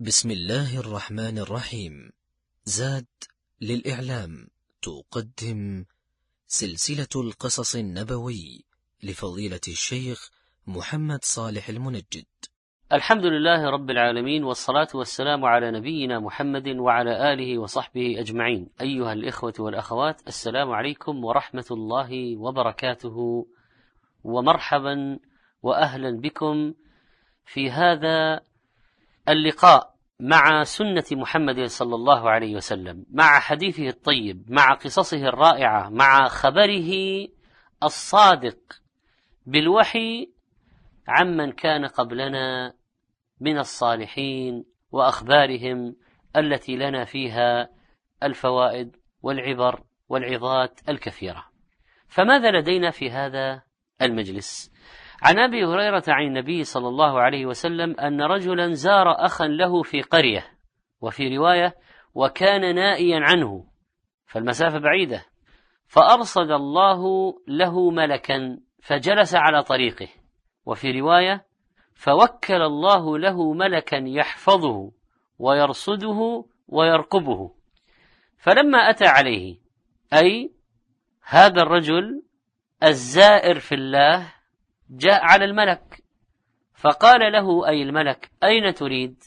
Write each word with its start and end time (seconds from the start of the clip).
بسم 0.00 0.30
الله 0.30 0.80
الرحمن 0.80 1.38
الرحيم. 1.38 2.12
زاد 2.64 3.06
للإعلام. 3.60 4.48
تقدم 4.82 5.84
سلسلة 6.46 7.08
القصص 7.16 7.76
النبوي 7.76 8.64
لفضيلة 9.02 9.60
الشيخ 9.68 10.30
محمد 10.66 11.24
صالح 11.24 11.68
المنجد. 11.68 12.24
الحمد 12.92 13.24
لله 13.24 13.70
رب 13.70 13.90
العالمين 13.90 14.44
والصلاة 14.44 14.88
والسلام 14.94 15.44
على 15.44 15.70
نبينا 15.70 16.20
محمد 16.20 16.68
وعلى 16.68 17.32
آله 17.32 17.58
وصحبه 17.58 18.20
أجمعين. 18.20 18.68
أيها 18.80 19.12
الإخوة 19.12 19.54
والأخوات 19.58 20.28
السلام 20.28 20.70
عليكم 20.70 21.24
ورحمة 21.24 21.66
الله 21.70 22.36
وبركاته. 22.36 23.46
ومرحبا 24.24 25.18
وأهلا 25.62 26.20
بكم 26.20 26.74
في 27.46 27.70
هذا 27.70 28.40
اللقاء 29.28 29.94
مع 30.20 30.62
سنة 30.62 31.04
محمد 31.12 31.64
صلى 31.64 31.94
الله 31.94 32.30
عليه 32.30 32.56
وسلم 32.56 33.06
مع 33.10 33.40
حديثه 33.40 33.88
الطيب 33.88 34.50
مع 34.50 34.74
قصصه 34.74 35.28
الرائعة 35.28 35.88
مع 35.88 36.28
خبره 36.28 36.92
الصادق 37.82 38.58
بالوحي 39.46 40.32
عمن 41.08 41.52
كان 41.52 41.86
قبلنا 41.86 42.74
من 43.40 43.58
الصالحين 43.58 44.64
وأخبارهم 44.90 45.96
التي 46.36 46.76
لنا 46.76 47.04
فيها 47.04 47.68
الفوائد 48.22 48.96
والعبر 49.22 49.84
والعظات 50.08 50.80
الكثيرة. 50.88 51.44
فماذا 52.08 52.50
لدينا 52.50 52.90
في 52.90 53.10
هذا 53.10 53.62
المجلس؟ 54.02 54.73
عن 55.24 55.38
أبي 55.38 55.64
هريرة 55.64 56.02
عن 56.08 56.26
النبي 56.26 56.64
صلى 56.64 56.88
الله 56.88 57.20
عليه 57.20 57.46
وسلم 57.46 58.00
أن 58.00 58.22
رجلا 58.22 58.72
زار 58.72 59.24
اخا 59.24 59.46
له 59.46 59.82
في 59.82 60.02
قرية 60.02 60.46
وفي 61.00 61.36
رواية 61.36 61.74
وكان 62.14 62.74
نائيا 62.74 63.20
عنه 63.22 63.64
فالمسافة 64.26 64.78
بعيده 64.78 65.26
فأرصد 65.86 66.50
الله 66.50 67.02
له 67.48 67.90
ملكا 67.90 68.58
فجلس 68.82 69.34
على 69.34 69.62
طريقه 69.62 70.08
وفي 70.66 71.00
رواية 71.00 71.46
فوكل 71.94 72.62
الله 72.62 73.18
له 73.18 73.52
ملكا 73.52 73.96
يحفظه 74.06 74.92
ويرصده 75.38 76.44
ويرقبه 76.68 77.54
فلما 78.38 78.78
أتى 78.78 79.06
عليه 79.06 79.58
أي 80.12 80.52
هذا 81.22 81.62
الرجل 81.62 82.22
الزائر 82.82 83.58
في 83.58 83.74
الله 83.74 84.33
جاء 84.90 85.20
على 85.22 85.44
الملك. 85.44 86.04
فقال 86.74 87.32
له 87.32 87.68
أي 87.68 87.82
الملك 87.82 88.30
أين 88.44 88.74
تريد؟ 88.74 89.24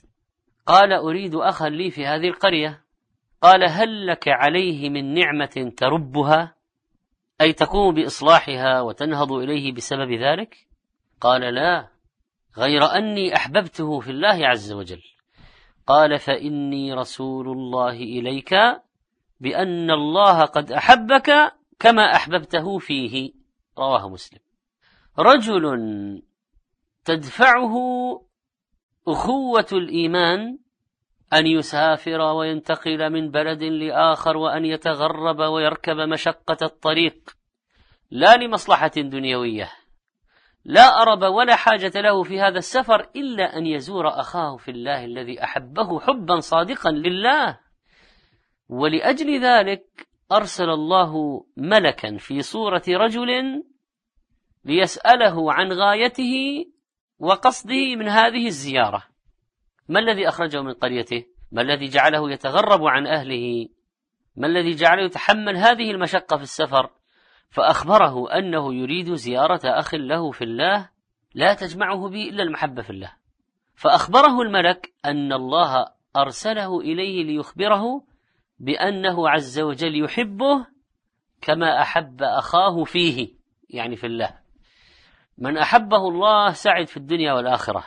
قال 0.66 0.94
أريد 0.94 1.36
أخا 1.36 1.70
لي 1.70 1.92
في 1.92 2.06
هذه 2.06 2.28
القرية. 2.28 2.84
قال 3.42 3.64
هل 3.70 4.08
لك 4.08 4.28
عليه 4.28 4.90
من 4.90 5.14
نعمة 5.14 5.74
تربها؟ 5.78 6.56
أي 7.42 7.54
تقوم 7.54 7.96
بإصلاحها 7.96 8.82
وتنهض 8.82 9.32
إليه 9.32 9.74
بسبب 9.74 10.12
ذلك؟ 10.12 10.68
قال 11.22 11.42
لا 11.42 11.88
غير 12.58 12.84
أني 12.86 13.36
أحببته 13.36 14.00
في 14.00 14.12
الله 14.12 14.48
عز 14.48 14.72
وجل. 14.72 15.02
قال 15.88 16.20
فإني 16.20 16.94
رسول 16.94 17.48
الله 17.50 17.94
إليك 17.94 18.56
بأن 19.40 19.92
الله 19.92 20.46
قد 20.46 20.72
أحبك 20.72 21.54
كما 21.80 22.16
أحببته 22.16 22.78
فيه. 22.78 23.34
رواه 23.78 24.10
مسلم. 24.10 24.40
رجل 25.20 25.64
تدفعه 27.06 27.74
أخوة 29.08 29.68
الإيمان 29.72 30.58
أن 31.34 31.48
يسافر 31.48 32.22
وينتقل 32.22 33.10
من 33.10 33.32
بلد 33.32 33.64
لآخر 33.64 34.38
وأن 34.38 34.66
يتغرب 34.66 35.40
ويركب 35.40 35.96
مشقة 35.96 36.58
الطريق 36.62 37.38
لا 38.12 38.36
لمصلحة 38.36 38.92
دنيوية. 38.98 39.72
لا 40.66 41.02
أرب 41.02 41.22
ولا 41.22 41.56
حاجة 41.56 42.02
له 42.02 42.24
في 42.24 42.42
هذا 42.42 42.58
السفر 42.58 43.10
إلا 43.16 43.58
أن 43.58 43.66
يزور 43.66 44.08
أخاه 44.08 44.58
في 44.58 44.72
الله 44.72 45.06
الذي 45.06 45.44
أحبه 45.44 46.00
حبا 46.00 46.40
صادقا 46.40 46.92
لله. 46.92 47.60
ولأجل 48.70 49.42
ذلك 49.44 50.08
أرسل 50.32 50.70
الله 50.70 51.44
ملكا 51.58 52.18
في 52.18 52.42
صورة 52.42 52.84
رجل 52.88 53.30
ليسأله 54.68 55.54
عن 55.54 55.72
غايته 55.72 56.66
وقصده 57.20 57.96
من 57.96 58.08
هذه 58.08 58.48
الزيارة. 58.48 59.04
ما 59.90 60.00
الذي 60.00 60.28
أخرجه 60.28 60.62
من 60.62 60.74
قريته؟ 60.74 61.26
ما 61.52 61.62
الذي 61.62 61.88
جعله 61.88 62.32
يتغرب 62.32 62.84
عن 62.84 63.08
أهله؟ 63.08 63.70
ما 64.36 64.48
الذي 64.48 64.76
جعله 64.76 65.04
يتحمل 65.04 65.58
هذه 65.58 65.92
المشقة 65.92 66.38
في 66.38 66.44
السفر؟ 66.44 66.90
فأخبره 67.50 68.38
أنه 68.38 68.74
يريد 68.74 69.14
زيارة 69.14 69.62
أخ 69.66 69.96
له 69.96 70.32
في 70.32 70.44
الله 70.44 70.90
لا 71.34 71.54
تجمعه 71.54 72.10
به 72.10 72.30
إلا 72.30 72.44
المحبة 72.44 72.82
في 72.82 72.90
الله. 72.90 73.14
فأخبره 73.76 74.42
الملك 74.42 74.94
أن 75.06 75.34
الله 75.34 75.88
أرسله 76.18 76.80
إليه 76.80 77.24
ليخبره 77.24 78.04
بأنه 78.60 79.30
عز 79.30 79.60
وجل 79.60 80.04
يحبه 80.04 80.68
كما 81.42 81.82
أحب 81.82 82.22
أخاه 82.22 82.84
فيه 82.84 83.30
يعني 83.70 83.96
في 83.96 84.08
الله. 84.08 84.47
من 85.38 85.58
أحبه 85.58 86.08
الله 86.08 86.52
سعد 86.52 86.88
في 86.88 86.98
الدنيا 86.98 87.34
والآخرة. 87.34 87.84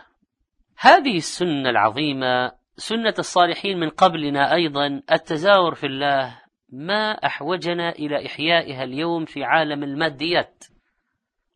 هذه 0.79 1.17
السنة 1.17 1.71
العظيمة 1.71 2.53
سنة 2.77 3.15
الصالحين 3.19 3.81
من 3.81 3.89
قبلنا 3.89 4.55
أيضا 4.55 5.03
التزاور 5.13 5.75
في 5.75 5.87
الله 5.87 6.41
ما 6.73 7.13
أحوجنا 7.13 7.91
إلى 7.91 8.27
إحيائها 8.27 8.85
اليوم 8.85 9.25
في 9.25 9.45
عالم 9.45 9.83
الماديات 9.83 10.65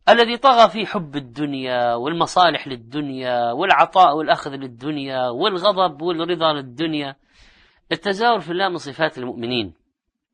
الذي 0.08 0.36
طغى 0.36 0.70
فيه 0.70 0.86
حب 0.86 1.16
الدنيا 1.16 1.94
والمصالح 1.94 2.68
للدنيا 2.68 3.52
والعطاء 3.52 4.16
والأخذ 4.16 4.50
للدنيا 4.50 5.28
والغضب 5.28 6.02
والرضا 6.02 6.52
للدنيا. 6.52 7.16
التزاور 7.92 8.40
في 8.40 8.52
الله 8.52 8.68
من 8.68 8.76
صفات 8.76 9.18
المؤمنين. 9.18 9.74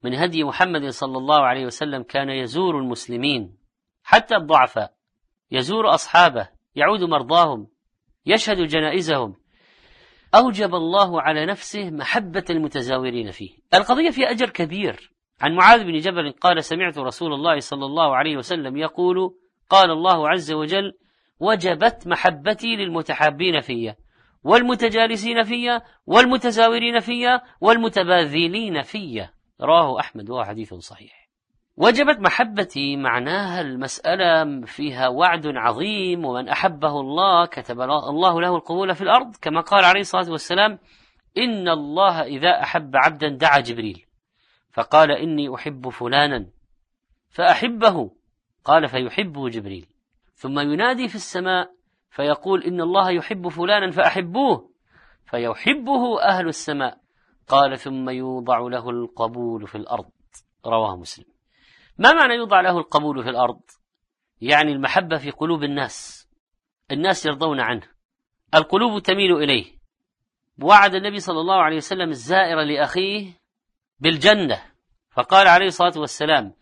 من 0.04 0.15
هدي 0.15 0.44
محمد 0.44 0.88
صلى 0.88 1.19
الله 1.19 1.41
عليه 1.41 1.66
وسلم 1.66 2.03
كان 2.03 2.31
يزور 2.31 2.78
المسلمين 2.78 3.56
حتى 4.03 4.37
الضعفاء. 4.37 4.92
يزور 5.50 5.94
أصحابه 5.94 6.49
يعود 6.77 7.03
مرضاهم 7.03 7.66
يشهد 8.27 8.56
جنائزهم. 8.56 9.34
أوجب 10.34 10.75
الله 10.75 11.22
على 11.22 11.47
نفسه 11.47 11.91
محبة 11.91 12.44
المتزاورين 12.50 13.31
فيه. 13.31 13.50
القضية 13.75 14.10
فيها 14.10 14.31
أجر 14.31 14.50
كبير. 14.50 15.12
عن 15.41 15.55
معاذ 15.55 15.84
بن 15.84 15.99
جبل 15.99 16.33
قال 16.33 16.65
سمعت 16.65 16.99
رسول 16.99 17.33
الله 17.33 17.59
صلى 17.59 17.87
الله 17.87 18.16
عليه 18.16 18.37
وسلم 18.37 18.77
يقول 18.77 19.34
قال 19.71 19.91
الله 19.91 20.28
عز 20.28 20.53
وجل 20.53 20.93
وجبت 21.41 22.06
محبتي 22.06 22.77
للمتحابين 22.77 23.60
فيا 23.60 23.97
والمتجالسين 24.44 25.43
فيا 25.43 25.83
والمتزاورين 26.06 27.00
فيا 27.00 27.43
والمتباذلين 27.60 28.83
فيا 28.83 29.31
رواه 29.60 30.00
أحمد 30.00 30.31
وهو 30.31 30.44
حديث 30.44 30.75
صحيح. 30.75 31.19
وجبت 31.80 32.20
محبتي 32.20 32.96
معناها 32.96 33.60
المسألة 33.60 34.60
فيها 34.66 35.08
وعد 35.08 35.46
عظيم 35.46 36.24
ومن 36.24 36.48
أحبه 36.48 37.00
الله 37.00 37.46
كتب 37.46 37.80
الله 37.80 38.41
له 38.41 38.56
القبول 38.56 38.94
في 38.94 39.02
الأرض. 39.02 39.36
كما 39.42 39.60
قال 39.60 39.84
عليه 39.84 40.00
الصلاة 40.00 40.30
والسلام 40.30 40.78
إن 41.38 41.68
الله 41.68 42.22
إذا 42.22 42.62
أحب 42.62 42.96
عبدا 42.96 43.28
دعا 43.28 43.60
جبريل. 43.60 44.06
فقال 44.72 45.10
إني 45.10 45.54
أحب 45.54 45.88
فلانا 45.88 46.46
فأحبه. 47.28 48.10
قال 48.64 48.88
فيحبه 48.88 49.48
جبريل. 49.48 49.86
ثم 50.34 50.58
ينادي 50.58 51.08
في 51.08 51.14
السماء 51.14 51.70
فيقول 52.10 52.62
إن 52.62 52.80
الله 52.80 53.10
يحب 53.10 53.48
فلانا 53.48 53.91
فأحبوه 53.91 54.70
فيحبه 55.24 56.22
أهل 56.22 56.48
السماء. 56.48 56.98
قال 57.48 57.78
ثم 57.78 58.10
يوضع 58.10 58.59
له 58.59 58.91
القبول 58.91 59.66
في 59.66 59.74
الأرض. 59.74 60.10
رواه 60.66 60.97
مسلم. 60.97 61.29
ما 62.00 62.12
معنى 62.12 62.34
يوضع 62.34 62.60
له 62.60 62.78
القبول 62.78 63.22
في 63.22 63.30
الأرض؟ 63.30 63.60
يعني 64.41 64.72
المحبة 64.72 65.16
في 65.16 65.30
قلوب 65.30 65.64
الناس. 65.64 66.28
الناس 66.91 67.26
يرضون 67.26 67.60
عنه. 67.60 67.88
القلوب 68.54 69.02
تميل 69.02 69.36
إليه. 69.36 69.64
وعد 70.62 70.94
النبي 70.94 71.20
صلى 71.20 71.41
الله 71.41 71.62
عليه 71.62 71.76
وسلم 71.76 72.08
الزائر 72.08 72.60
لأخيه 72.62 73.32
بالجنة. 74.00 74.62
فقال 75.10 75.48
عليه 75.48 75.66
الصلاة 75.66 75.92
والسلام 75.97 76.54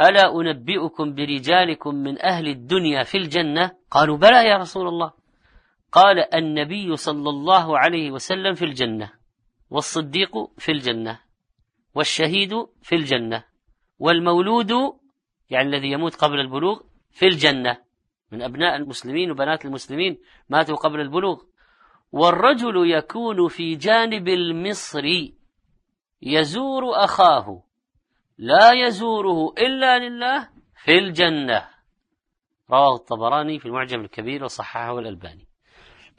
ألا 0.00 0.34
أنبئكم 0.34 1.14
برجالكم 1.14 1.94
من 1.94 2.22
أهل 2.22 2.48
الدنيا 2.48 3.02
في 3.02 3.18
الجنة؟ 3.18 3.70
قالوا 3.90 4.16
بلى 4.16 4.48
يا 4.48 4.56
رسول 4.56 4.88
الله. 4.88 5.12
قال 5.92 6.34
النبي 6.34 6.96
صلى 6.96 7.30
الله 7.30 7.78
عليه 7.78 8.10
وسلم 8.10 8.54
في 8.54 8.64
الجنة 8.64 9.12
والصديق 9.70 10.50
في 10.58 10.72
الجنة 10.72 11.20
والشهيد 11.94 12.50
في 12.82 12.94
الجنة. 12.94 13.49
والمولود 14.00 14.72
يعني 15.50 15.68
الذي 15.68 15.90
يموت 15.90 16.14
قبل 16.14 16.40
البلوغ 16.40 16.80
في 17.10 17.26
الجنة. 17.26 17.78
من 18.32 18.42
أبناء 18.42 18.76
المسلمين 18.76 19.30
وبنات 19.30 19.64
المسلمين 19.64 20.18
ماتوا 20.48 20.76
قبل 20.76 21.00
البلوغ. 21.00 21.42
والرجل 22.12 22.90
يكون 22.90 23.48
في 23.48 23.74
جانب 23.74 24.28
المصري 24.28 25.34
يزور 26.22 27.04
أخاه. 27.04 27.62
لا 28.38 28.72
يزوره 28.72 29.54
إلا 29.58 29.98
لله 29.98 30.48
في 30.84 30.98
الجنة. 30.98 31.68
رواه 32.70 32.94
الطبراني 32.94 33.58
في 33.58 33.66
المعجم 33.66 34.00
الكبير 34.00 34.44
وصححه 34.44 34.98
الألباني. 34.98 35.46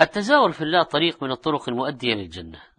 التزاور 0.01 0.51
في 0.51 0.62
الله 0.62 0.83
طريق 0.83 1.24
من 1.24 1.31
الطرق 1.31 1.69
المؤدية 1.69 2.13
للجنة. 2.13 2.70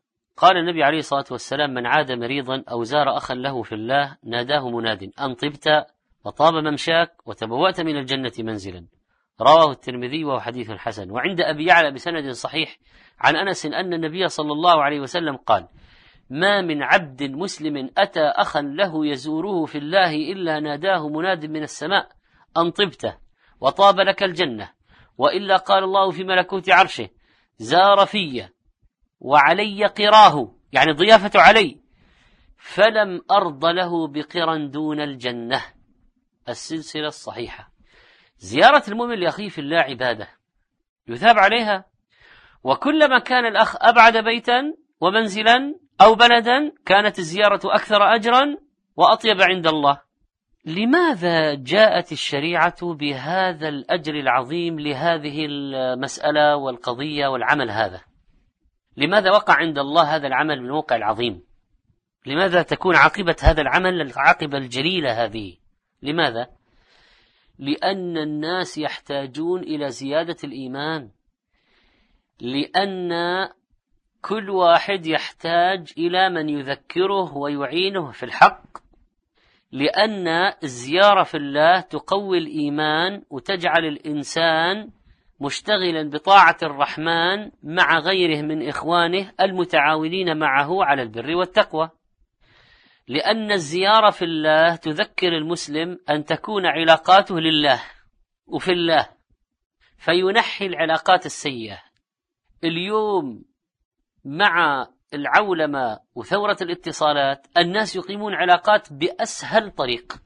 قال 0.42 0.56
النبي 0.56 0.84
عليه 0.84 0.98
الصلاة 0.98 1.24
والسلام 1.30 1.74
من 1.74 1.86
عاد 1.86 2.12
مريضا 2.12 2.64
أو 2.70 2.84
زار 2.84 3.16
أخا 3.16 3.34
له 3.34 3.62
في 3.62 3.74
الله 3.74 4.16
ناداه 4.24 4.70
مناد 4.70 5.12
أن 5.20 5.34
طبت 5.34 5.86
وطاب 6.24 6.54
ممشاك 6.54 7.12
وتبوأت 7.26 7.80
من 7.80 7.96
الجنة 7.96 8.32
منزلا. 8.38 8.86
رواه 9.40 9.70
الترمذي 9.70 10.24
وهو 10.24 10.40
حديث 10.40 10.70
حسن. 10.70 11.10
وعند 11.10 11.40
أبي 11.40 11.66
يعلى 11.66 11.90
بسند 11.90 12.30
صحيح 12.30 12.78
عن 13.20 13.36
أنس 13.36 13.66
أن 13.66 13.94
النبي 13.94 14.28
صلى 14.28 14.52
الله 14.52 14.82
عليه 14.82 15.00
وسلم 15.00 15.36
قال 15.36 15.68
ما 16.30 16.60
من 16.60 16.82
عبد 16.82 17.22
مسلم 17.22 17.90
أتى 17.98 18.22
أخا 18.24 18.60
له 18.62 19.06
يزوره 19.06 19.64
في 19.64 19.78
الله 19.78 20.14
إلا 20.14 20.60
ناداه 20.60 21.08
مناد 21.08 21.46
من 21.46 21.62
السماء 21.62 22.08
أن 22.56 22.70
طبت 22.70 23.18
وطاب 23.60 24.00
لك 24.00 24.22
الجنة 24.22 24.70
وإلا 25.18 25.56
قال 25.56 25.84
الله 25.84 26.10
في 26.10 26.24
ملكوت 26.24 26.70
عرشه 26.70 27.08
زار 27.58 28.06
في 28.06 28.48
وعلي 29.22 29.86
قراه 29.86 30.54
يعني 30.72 30.92
ضيافة 30.92 31.40
علي. 31.40 31.80
فلم 32.58 33.20
أرض 33.30 33.64
له 33.64 34.08
بقرا 34.08 34.56
دون 34.56 35.00
الجنة. 35.00 35.62
السلسلة 36.48 37.06
الصحيحة. 37.06 37.72
زيارة 38.38 38.82
المؤمن 38.88 39.18
لأخيه 39.18 39.48
في 39.48 39.60
الله 39.60 39.78
عبادة. 39.78 40.28
يثاب 41.08 41.38
عليها. 41.38 41.84
وكلما 42.64 43.18
كان 43.18 43.46
الأخ 43.46 43.76
أبعد 43.80 44.16
بيتا 44.16 44.74
ومنزلا 45.00 45.74
أو 46.00 46.14
بلدا 46.14 46.72
كانت 46.86 47.18
الزيارة 47.18 47.60
أكثر 47.64 48.14
أجرا 48.14 48.56
وأطيب 48.96 49.42
عند 49.42 49.66
الله. 49.66 50.00
لماذا 50.64 51.54
جاءت 51.54 52.12
الشريعة 52.12 52.94
بهذا 52.94 53.68
الأجر 53.68 54.14
العظيم 54.14 54.80
لهذه 54.80 55.46
المسألة 55.46 56.56
والقضية 56.56 57.26
والعمل 57.26 57.70
هذا؟ 57.70 58.11
لماذا 58.96 59.30
وقع 59.30 59.54
عند 59.54 59.78
الله 59.78 60.16
هذا 60.16 60.26
العمل 60.26 60.60
بالموقع 60.60 60.96
العظيم؟ 60.96 61.42
لماذا 62.26 62.62
تكون 62.62 62.96
عاقبة 62.96 63.36
هذا 63.42 63.60
العمل 63.60 64.00
العاقبة 64.00 64.58
الجليلة 64.58 65.24
هذه؟ 65.24 65.56
لماذا؟ 66.02 66.46
لأن 67.58 68.16
الناس 68.16 68.78
يحتاجون 68.78 69.62
إلى 69.62 69.90
زيادة 69.90 70.36
الإيمان. 70.44 71.10
لأن 72.40 73.12
كل 74.22 74.50
واحد 74.50 75.06
يحتاج 75.06 75.92
إلى 75.98 76.30
من 76.30 76.48
يذكره 76.48 77.36
ويعينه 77.36 78.10
في 78.10 78.22
الحق. 78.22 78.78
لأن 79.72 80.28
الزيارة 80.62 81.22
في 81.22 81.36
الله 81.36 81.80
تقوي 81.80 82.38
الإيمان 82.38 83.22
وتجعل 83.30 83.84
الإنسان 83.84 84.90
مشتغلا 85.42 86.10
بطاعة 86.10 86.56
الرحمن 86.62 87.50
مع 87.62 87.98
غيره 87.98 88.42
من 88.42 88.68
إخوانه 88.68 89.32
المتعاونين 89.40 90.36
معه 90.36 90.84
على 90.84 91.02
البر 91.02 91.36
والتقوى. 91.36 91.90
لأن 93.08 93.52
الزيارة 93.52 94.10
في 94.10 94.24
الله 94.24 94.76
تذكر 94.76 95.28
المسلم 95.28 95.98
أن 96.10 96.24
تكون 96.24 96.66
علاقاته 96.66 97.40
لله 97.40 97.82
وفي 98.46 98.72
الله 98.72 99.08
فينحي 99.96 100.66
العلاقات 100.66 101.26
السيئة. 101.26 101.78
اليوم 102.64 103.44
مع 104.24 104.86
العولمة 105.14 105.98
وثورة 106.14 106.56
الاتصالات 106.62 107.46
الناس 107.56 107.96
يقيمون 107.96 108.34
علاقات 108.34 108.92
بأسهل 108.92 109.70
طريق 109.70 110.22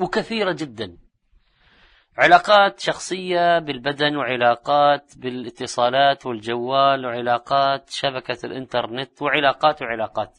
وكثيرة 0.00 0.52
جدا. 0.52 0.96
علاقات 2.20 2.80
شخصية 2.80 3.58
بالبدن 3.58 4.16
وعلاقات 4.16 5.12
بالاتصالات 5.16 6.26
والجوال 6.26 7.06
وعلاقات 7.06 7.90
شبكة 7.90 8.46
الإنترنت 8.46 9.22
وعلاقات 9.22 9.82
وعلاقات. 9.82 10.38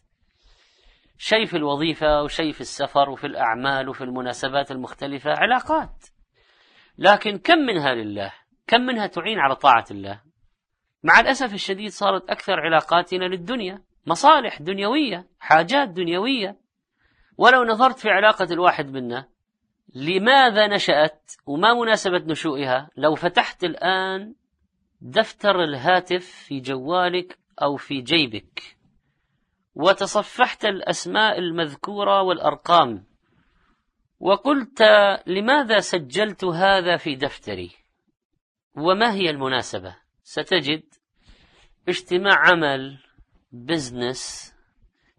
شيء 1.18 1.46
في 1.46 1.58
الوظيفة 1.58 2.24
وشيء 2.24 2.52
في 2.52 2.62
السفر 2.62 3.10
وفي 3.10 3.28
الأعمال 3.28 3.90
وفي 3.90 4.04
المناسبات 4.04 4.72
المختلفة 4.72 5.32
علاقات. 5.32 6.06
لكن 6.98 7.38
كم 7.38 7.58
منها 7.58 7.94
لله؟ 7.94 8.34
كم 8.68 8.82
منها 8.82 9.08
تعين 9.08 9.40
على 9.40 9.56
طاعة 9.56 9.86
الله؟ 9.92 10.22
مع 11.04 11.20
الأسف 11.20 11.54
الشديد 11.54 11.92
صارت 11.92 12.30
أكثر 12.30 12.60
علاقاتنا 12.60 13.26
للدنيا. 13.26 13.84
مصالح 14.08 14.62
دنيوية 14.62 15.28
حاجات 15.40 15.90
دنيوية. 15.90 16.58
ولو 17.38 17.64
نظرت 17.64 18.00
في 18.00 18.10
علاقة 18.10 18.48
الواحد 18.52 18.92
منا 18.92 19.31
لماذا 19.96 20.68
نشأت 20.68 21.32
وما 21.46 21.74
مناسبة 21.74 22.18
نشوئها؟ 22.18 22.90
لو 22.98 23.16
فتحت 23.16 23.64
الآن 23.64 24.36
دفتر 25.02 25.64
الهاتف 25.64 26.26
في 26.26 26.60
جوالك 26.60 27.40
أو 27.62 27.76
في 27.76 28.02
جيبك 28.02 28.78
وتصفحت 29.76 30.66
الأسماء 30.66 31.40
المذكورة 31.40 32.22
والأرقام 32.22 33.06
وقلت 34.20 34.82
لماذا 35.28 35.80
سجلت 35.80 36.44
هذا 36.44 36.98
في 36.98 37.16
دفتري؟ 37.16 37.72
وما 38.76 39.14
هي 39.14 39.30
المناسبة؟ 39.30 39.96
ستجد 40.24 40.84
اجتماع 41.88 42.50
عمل 42.50 43.00
بزنس 43.52 44.54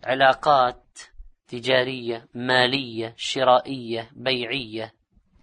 علاقات 0.05 0.99
تجارية 1.53 2.29
مالية 2.35 3.15
شرائية 3.17 4.11
بيعية 4.13 4.93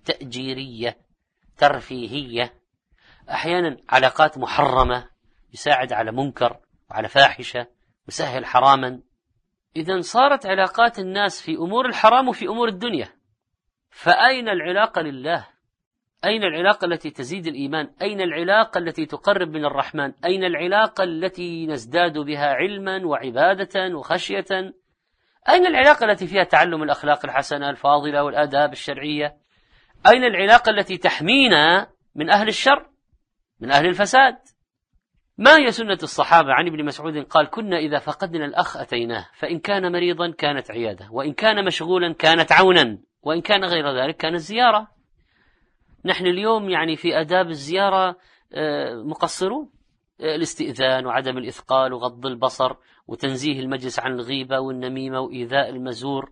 تأجيرية 0.06 0.98
ترفيهية. 1.58 2.54
أحيانا 3.30 3.78
علاقات 3.90 4.38
محرمة 4.38 5.10
يساعد 5.54 5.94
على 5.94 6.12
منكر 6.12 6.58
وعلى 6.92 7.08
فاحشة 7.08 7.68
وسهل 8.08 8.46
حراما. 8.46 9.02
إذا 9.76 10.02
صارت 10.02 10.46
علاقات 10.46 11.00
الناس 11.00 11.42
في 11.42 11.56
أمور 11.56 11.86
الحرام 11.86 12.28
وفي 12.28 12.48
أمور 12.48 12.68
الدنيا 12.68 13.10
فأين 13.90 14.50
العلاقة 14.50 15.02
لله؟ 15.02 15.48
أين 16.26 16.44
العلاقة 16.44 16.86
التي 16.86 17.10
تزيد 17.10 17.48
الإيمان؟ 17.48 17.94
أين 18.02 18.22
العلاقة 18.22 18.78
التي 18.78 19.06
تقرب 19.06 19.50
من 19.50 19.66
الرحمن؟ 19.66 20.14
أين 20.26 20.44
العلاقة 20.44 21.04
التي 21.04 21.68
نزداد 21.68 22.18
بها 22.18 22.48
علما 22.48 23.06
وعبادة 23.06 23.96
وخشية؟ 23.96 24.74
أين 25.50 25.67
العلاقة 25.67 26.05
التي 26.05 26.27
فيها 26.27 26.43
تعلم 26.43 26.84
الأخلاق 26.84 27.25
الحسنة 27.25 27.69
الفاضلة 27.69 28.24
والآداب 28.24 28.72
الشرعية؟ 28.72 29.38
أين 30.08 30.24
العلاقة 30.24 30.69
التي 30.69 30.98
تحمينا 30.98 31.88
من 32.15 32.29
أهل 32.29 32.48
الشر 32.48 32.89
من 33.60 33.72
أهل 33.72 33.86
الفساد؟ 33.86 34.38
ما 35.38 35.58
هي 35.58 35.72
سنة 35.72 35.98
الصحابة؟ 36.03 36.53
عن 36.53 36.67
ابن 36.67 36.86
مسعود 36.86 37.17
قال 37.17 37.50
كنا 37.50 37.77
إذا 37.77 38.00
فقدنا 38.00 38.46
الأخ 38.46 38.77
أتيناه 38.77 39.29
فإن 39.34 39.60
كان 39.60 39.91
مريضا 39.91 40.31
كانت 40.31 40.72
عيادة 40.72 41.08
وإن 41.12 41.34
كان 41.34 41.65
مشغولا 41.65 42.13
كانت 42.13 42.51
عونا 42.51 42.98
وإن 43.22 43.41
كان 43.41 43.65
غير 43.65 44.03
ذلك 44.03 44.17
كانت 44.17 44.39
زيارة. 44.39 44.88
نحن 46.05 46.25
اليوم 46.25 46.69
يعني 46.69 46.96
في 46.96 47.19
آداب 47.22 47.50
الزيارة 47.50 48.15
آه، 48.53 49.03
مقصرون 49.05 49.69
آه، 50.22 50.36
الاستئذان 50.36 51.05
وعدم 51.05 51.38
الإثقال 51.38 51.93
وغض 51.93 52.25
البصر 52.25 52.75
وتنزيه 53.10 53.60
المجلس 53.60 54.00
عن 54.00 54.12
الغيبة 54.13 54.60
والنميمة 54.60 55.20
وإيذاء 55.20 55.70
المزور. 55.70 56.32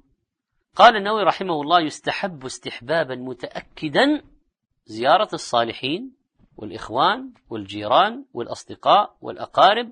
قال 0.76 0.96
النووي 0.96 1.24
رحمه 1.24 1.62
الله 1.62 1.82
يستحب 1.82 2.46
استحبابا 2.46 3.16
متأكدا 3.16 4.22
زيارة 4.86 5.30
الصالحين 5.34 6.12
والإخوان 6.58 7.34
والجيران 7.50 8.26
والأصدقاء 8.34 9.16
والأقارب 9.22 9.92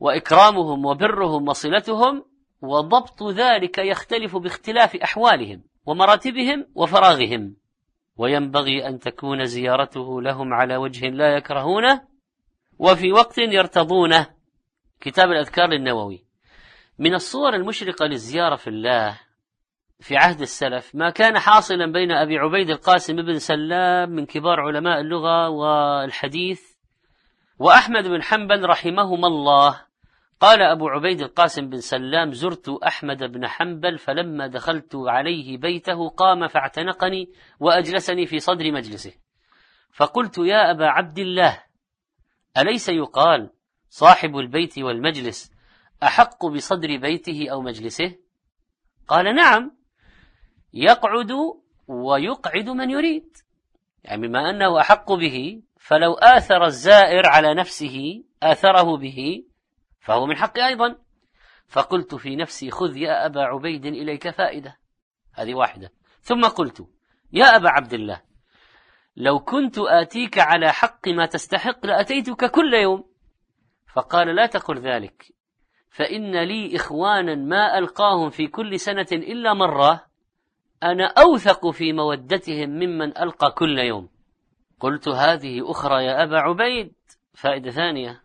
وإكرامهم 0.00 0.86
وبرهم 0.86 1.48
وصلتهم 1.48 2.24
وضبط 2.62 3.22
ذلك 3.22 3.78
يختلف 3.78 4.36
باختلاف 4.36 4.96
أحوالهم 4.96 5.62
ومراتبهم 5.86 6.66
وفراغهم. 6.74 7.56
وينبغي 8.16 8.88
أن 8.88 8.98
تكون 8.98 9.44
زيارته 9.44 10.22
لهم 10.22 10.54
على 10.54 10.76
وجه 10.76 11.08
لا 11.08 11.36
يكرهونه 11.36 12.02
وفي 12.78 13.12
وقت 13.12 13.38
يرتضونه 13.38 14.39
كتاب 15.00 15.30
الأذكار 15.30 15.68
للنووي. 15.68 16.24
من 16.98 17.14
الصور 17.14 17.54
المشرقة 17.54 18.06
للزيارة 18.06 18.56
في 18.56 18.70
الله 18.70 19.20
في 20.00 20.16
عهد 20.16 20.40
السلف 20.40 20.94
ما 20.94 21.10
كان 21.10 21.38
حاصلا 21.38 21.92
بين 21.92 22.12
أبي 22.12 22.38
عبيد 22.38 22.70
القاسم 22.70 23.16
بن 23.16 23.38
سلام 23.38 24.10
من 24.10 24.26
كبار 24.26 24.60
علماء 24.60 25.00
اللغة 25.00 25.48
والحديث 25.48 26.62
وأحمد 27.58 28.04
بن 28.04 28.22
حنبل 28.22 28.68
رحمهما 28.68 29.26
الله. 29.26 29.80
قال 30.40 30.62
أبو 30.62 30.88
عبيد 30.88 31.20
القاسم 31.20 31.70
بن 31.70 31.80
سلام 31.80 32.32
زرت 32.32 32.68
أحمد 32.68 33.24
بن 33.32 33.46
حنبل 33.46 33.98
فلما 33.98 34.46
دخلت 34.46 34.92
عليه 34.94 35.58
بيته 35.58 36.08
قام 36.08 36.48
فاعتنقني 36.48 37.32
وأجلسني 37.60 38.26
في 38.26 38.38
صدر 38.38 38.72
مجلسه. 38.72 39.12
فقلت 39.92 40.38
يا 40.38 40.70
أبا 40.70 40.86
عبد 40.86 41.18
الله 41.18 41.62
أليس 42.58 42.88
يقال 42.88 43.50
صاحب 43.90 44.36
البيت 44.36 44.78
والمجلس 44.78 45.52
أحق 46.02 46.46
بصدر 46.46 46.96
بيته 46.96 47.46
أو 47.50 47.62
مجلسه؟ 47.62 48.14
قال 49.08 49.34
نعم 49.34 49.76
يقعد 50.74 51.32
ويقعد 51.88 52.68
من 52.68 52.90
يريد. 52.90 53.36
يعني 54.04 54.28
بما 54.28 54.50
أنه 54.50 54.80
أحق 54.80 55.12
به 55.12 55.62
فلو 55.78 56.14
آثر 56.14 56.64
الزائر 56.64 57.26
على 57.26 57.54
نفسه 57.54 58.24
آثره 58.42 58.96
به 58.96 59.44
فهو 60.00 60.26
من 60.26 60.36
حقي 60.36 60.66
أيضا. 60.66 60.96
فقلت 61.68 62.14
في 62.14 62.36
نفسي 62.36 62.70
خذ 62.70 62.96
يا 62.96 63.26
أبا 63.26 63.40
عبيد 63.40 63.86
إليك 63.86 64.30
فائدة. 64.30 64.78
هذه 65.34 65.54
واحدة. 65.54 65.92
ثم 66.20 66.44
قلت 66.44 66.88
يا 67.32 67.56
أبا 67.56 67.70
عبد 67.70 67.92
الله 67.92 68.22
لو 69.16 69.38
كنت 69.38 69.78
آتيك 69.78 70.38
على 70.38 70.72
حق 70.72 71.08
ما 71.08 71.26
تستحق 71.26 71.86
لأتيتك 71.86 72.50
كل 72.50 72.74
يوم. 72.74 73.09
فقال 73.92 74.36
لا 74.36 74.46
تقل 74.46 74.78
ذلك. 74.78 75.32
فإن 75.90 76.42
لي 76.42 76.76
إخوانا 76.76 77.34
ما 77.34 77.78
ألقاهم 77.78 78.30
في 78.30 78.46
كل 78.46 78.80
سنة 78.80 79.06
إلا 79.12 79.54
مرة 79.54 80.06
أنا 80.82 81.06
أوثق 81.06 81.70
في 81.70 81.92
مودتهم 81.92 82.70
ممن 82.70 83.18
ألقى 83.18 83.50
كل 83.50 83.78
يوم. 83.78 84.08
قلت 84.80 85.08
هذه 85.08 85.70
أخرى 85.70 86.04
يا 86.04 86.22
أبا 86.22 86.38
عبيد. 86.38 86.92
فائدة 87.34 87.70
ثانية 87.70 88.22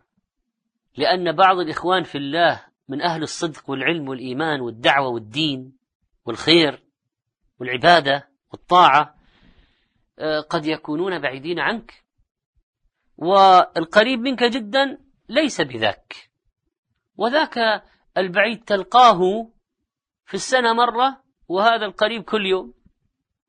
لأن 0.96 1.32
بعض 1.32 1.58
الإخوان 1.58 2.02
في 2.02 2.18
الله 2.18 2.64
من 2.88 3.02
أهل 3.02 3.22
الصدق 3.22 3.70
والعلم 3.70 4.08
والإيمان 4.08 4.60
والدعوة 4.60 5.08
والدين 5.08 5.76
والخير 6.24 6.82
والعبادة 7.60 8.28
والطاعة 8.52 9.14
آه، 10.18 10.40
قد 10.40 10.66
يكونون 10.66 11.18
بعيدين 11.18 11.58
عنك. 11.58 12.04
والقريب 13.16 14.20
منك 14.20 14.44
جدا 14.44 14.98
ليس 15.28 15.60
بذاك. 15.60 16.14
وذاك 17.16 17.82
البعيد 18.16 18.64
تلقاه 18.64 19.20
في 20.26 20.34
السنة 20.34 20.72
مرة 20.72 21.20
وهذا 21.48 21.86
القريب 21.86 22.22
كل 22.22 22.46
يوم. 22.46 22.74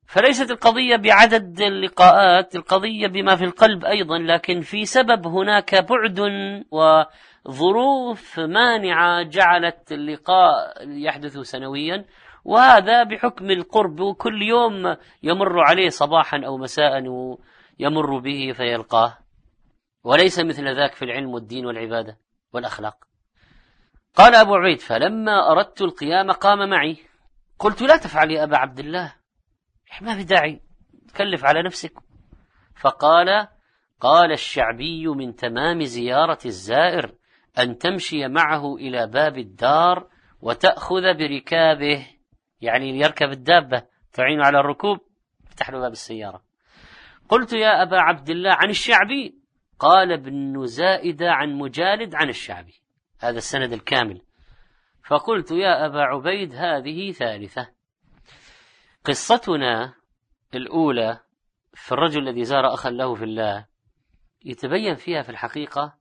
فليست 0.07 0.51
القضية 0.51 0.95
بعدد 0.95 1.61
اللقاءات 1.61 2.55
القضية 2.55 3.07
بما 3.07 3.35
في 3.35 3.43
القلب 3.45 3.85
أيضا 3.85 4.17
لكن 4.17 4.61
في 4.61 4.85
سبب 4.85 5.27
هناك 5.27 5.75
بعد 5.75 6.19
وظروف 6.71 8.39
مانعة 8.39 9.23
جعلت 9.23 9.91
اللقاء 9.91 10.89
يحدث 10.89 11.37
سنويا. 11.37 12.05
وهذا 12.45 13.03
بحكم 13.03 13.51
القرب 13.51 13.99
وكل 13.99 14.41
يوم 14.41 14.95
يمر 15.23 15.59
عليه 15.59 15.89
صباحا 15.89 16.41
أو 16.45 16.57
مساء 16.57 17.03
يمر 17.79 18.19
به 18.19 18.53
فيلقاه. 18.57 19.17
وليس 20.07 20.39
مثل 20.39 20.75
ذاك 20.75 20.93
في 20.93 21.05
العلم 21.05 21.29
والدين 21.29 21.65
والعبادة 21.65 22.17
والأخلاق. 22.53 22.95
قال 24.15 24.35
أبو 24.35 24.55
عبيد 24.55 24.79
فلما 24.79 25.51
أردت 25.51 25.81
القيام 25.81 26.31
قام 26.31 26.69
معي. 26.69 26.97
قلت 27.59 27.81
لا 27.81 27.97
تفعل 27.97 28.31
يا 28.31 28.43
أبا 28.43 28.57
عبد 28.57 28.79
الله 28.79 29.13
ما 30.01 30.15
في 30.15 30.23
داعي 30.23 30.61
تكلف 31.07 31.45
على 31.45 31.63
نفسك. 31.63 31.93
فقال 32.75 33.47
قال 33.99 34.31
الشعبي 34.31 35.07
من 35.07 35.35
تمام 35.35 35.83
زيارة 35.83 36.39
الزائر 36.45 37.15
أن 37.59 37.77
تمشي 37.77 38.27
معه 38.27 38.75
إلى 38.75 39.07
باب 39.07 39.37
الدار 39.37 40.07
وتأخذ 40.41 41.13
بركابه 41.13 42.07
يعني 42.61 42.99
يركب 42.99 43.29
الدابة 43.29 43.83
تعين 44.13 44.41
على 44.41 44.59
الركوب 44.59 44.99
افتح 45.47 45.69
له 45.69 45.79
باب 45.79 45.91
السيارة. 45.91 46.41
قلت 47.29 47.53
يا 47.53 47.83
أبا 47.83 47.99
عبد 47.99 48.29
الله 48.29 48.53
عن 48.53 48.69
الشعبي 48.69 49.46
قال 49.79 50.11
ابن 50.11 50.65
زائدة 50.65 51.31
عن 51.31 51.53
مجالد 51.53 52.15
عن 52.15 52.29
الشعبي. 52.29 52.81
هذا 53.19 53.37
السند 53.37 53.73
الكامل. 53.73 54.21
فقلت 55.07 55.51
يا 55.51 55.85
أبا 55.85 56.01
عبيد 56.01 56.55
هذه 56.55 57.11
ثالثة. 57.11 57.69
قصتنا 59.05 59.93
الأولى 60.55 61.19
في 61.73 61.91
الرجل 61.91 62.27
الذي 62.27 62.43
زار 62.43 62.73
أخا 62.73 62.89
له 62.89 63.15
في 63.15 63.23
الله 63.23 63.65
يتبين 64.45 64.95
فيها 64.95 65.21
في 65.21 65.29
الحقيقة 65.29 65.97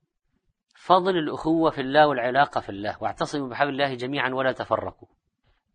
فضل 0.74 1.16
الأخوة 1.16 1.70
في 1.70 1.80
الله 1.80 2.06
والعلاقة 2.06 2.60
في 2.60 2.68
الله. 2.68 2.96
واعتصموا 3.02 3.48
بحبل 3.48 3.68
الله 3.68 3.94
جميعا 3.94 4.30
ولا 4.30 4.52
تفرقوا. 4.52 5.08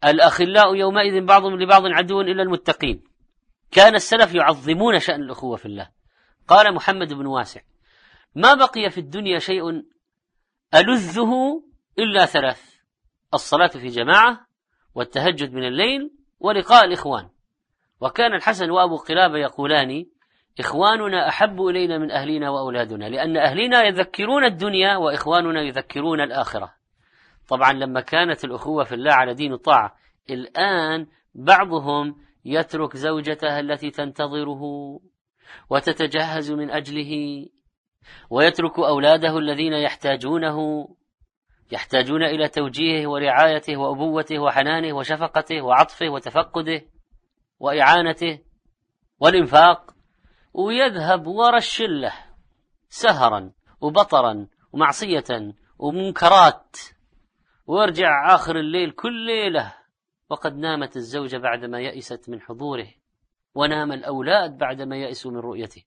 الأخلاء 0.04 0.76
يومئذ 0.76 1.26
بعضهم 1.26 1.60
لبعض 1.60 1.86
عدو 1.86 2.22
إلا 2.22 2.44
المتقين. 2.44 3.04
كان 3.72 3.96
السلف 3.96 4.34
يعظمون 4.34 5.00
شأن 5.00 5.22
الأخوة 5.22 5.58
في 5.58 5.66
الله. 5.66 5.90
قال 6.48 6.76
محمد 6.76 7.14
بن 7.14 7.26
واسع 7.26 7.62
ما 8.36 8.54
بقي 8.54 8.90
في 8.90 8.98
الدنيا 8.98 9.40
شيء 9.40 9.84
ألذه 10.76 11.64
إلا 12.00 12.26
ثلاث 12.26 12.76
الصلاة 13.34 13.68
في 13.68 13.88
جماعة 13.88 14.48
والتهجد 14.96 15.54
من 15.54 15.64
الليل 15.64 16.12
ولقاء 16.40 16.86
الإخوان. 16.86 17.30
وكان 18.02 18.34
الحسن 18.34 18.70
وأبو 18.70 18.96
قلابة 18.96 19.38
يقولان 19.38 20.06
إخواننا 20.60 21.28
أحب 21.28 21.62
إلينا 21.62 21.98
من 21.98 22.12
أهلنا 22.12 22.50
وأولادنا 22.50 23.06
لأن 23.10 23.38
أهلنا 23.38 23.84
يذكرون 23.84 24.46
الدنيا 24.46 24.98
وإخواننا 24.98 25.62
يذكرون 25.62 26.22
الآخرة. 26.22 26.74
طبعا 27.48 27.74
لما 27.74 28.02
كانت 28.02 28.46
الأخوة 28.46 28.84
في 28.84 28.96
الله 28.96 29.14
على 29.14 29.34
دين 29.34 29.54
الطاعة 29.54 29.96
الآن 30.30 31.08
بعضهم 31.36 32.16
يترك 32.46 32.98
زوجته 32.98 33.60
التي 33.60 33.90
تنتظره 33.90 34.62
وتتجهز 35.70 36.52
من 36.52 36.70
أجله 36.72 37.46
ويترك 38.30 38.80
أولاده 38.80 39.38
الذين 39.38 39.74
يحتاجونه 39.74 40.88
يحتاجون 41.72 42.24
إلى 42.24 42.48
توجيهه 42.48 43.08
ورعايته 43.08 43.78
وأبوته 43.78 44.40
وحنانه 44.40 44.94
وشفقته 44.94 45.62
وعطفه 45.62 46.10
وتفقده 46.10 46.82
وإعانته 47.60 48.40
والإنفاق 49.20 49.96
ويذهب 50.54 51.28
ورا 51.28 51.58
الشلة 51.58 52.14
سهرا 52.90 53.52
وبطرا 53.82 54.48
ومعصية 54.74 55.54
ومنكرات. 55.80 56.78
ويرجع 57.68 58.36
آخر 58.36 58.60
الليل 58.60 58.92
كل 58.92 59.26
ليلة 59.26 59.74
وقد 60.30 60.58
نامت 60.58 60.96
الزوجة 60.96 61.38
بعدما 61.38 61.80
يئست 61.80 62.30
من 62.30 62.42
حضوره 62.42 62.88
ونام 63.56 63.92
الأولاد 63.92 64.58
بعدما 64.58 64.96
يئسوا 64.96 65.32
من 65.32 65.38
رؤيته. 65.38 65.84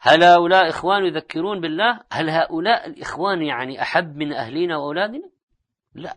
هل 0.00 0.24
هؤلاء 0.24 0.68
إخوان 0.68 1.04
يذكرون 1.04 1.60
بالله؟ 1.60 2.00
هل 2.12 2.30
هؤلاء 2.30 2.88
الإخوان 2.88 3.42
يعني 3.42 3.82
أحب 3.82 4.16
من 4.16 4.32
أهلنا 4.32 4.76
وأولادنا؟ 4.76 5.30
لا. 5.94 6.16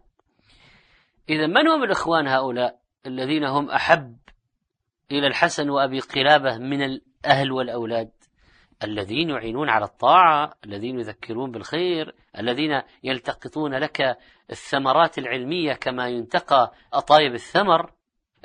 إذا 1.29 1.47
من 1.47 1.67
هم 1.67 1.83
الإخوان 1.83 2.27
هؤلاء 2.27 2.79
الذين 3.05 3.43
هم 3.43 3.69
أحب 3.69 4.17
إلى 5.11 5.27
الحسن 5.27 5.69
وأبي 5.69 5.99
قلابة 5.99 6.57
من 6.57 6.83
الأهل 6.83 7.51
والأولاد؟ 7.51 8.11
الذين 8.83 9.29
يعينون 9.29 9.69
على 9.69 9.85
الطاعة 9.85 10.53
الذين 10.65 10.99
يذكرون 10.99 11.51
بالخير 11.51 12.15
الذين 12.39 12.81
يلتقطون 13.03 13.75
لك 13.75 14.17
الثمرات 14.51 15.17
العلمية 15.17 15.73
كما 15.73 16.07
ينتقى 16.07 16.71
أطايب 16.93 17.33
الثمر؟ 17.33 17.91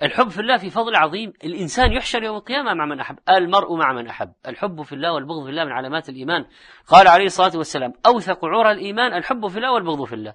الحب 0.03 0.29
في 0.29 0.41
الله 0.41 0.57
في 0.57 0.71
فضل 0.71 0.97
عظيم. 0.97 1.33
الإنسان 1.45 1.93
يحشر 1.93 2.23
يوم 2.23 2.37
القيامة 2.37 2.75
مع 2.75 2.87
من 2.87 3.01
أحب 3.01 3.17
المرء 3.31 3.77
مع 3.77 3.93
من 3.93 4.07
أحب. 4.07 4.33
الحب 4.47 4.83
في 4.83 4.95
الله 4.95 5.13
والبغض 5.13 5.45
في 5.45 5.51
الله 5.51 5.65
من 5.65 5.73
علامات 5.73 6.09
الإيمان. 6.09 6.45
قال 6.87 7.09
عليه 7.09 7.25
الصلاة 7.25 7.57
والسلام 7.57 7.93
أوثق 8.07 8.45
عرى 8.45 8.73
الإيمان 8.73 9.15
الحب 9.15 9.49
في 9.49 9.57
الله 9.57 9.73
والبغض 9.73 10.05
في 10.05 10.15
الله. 10.15 10.35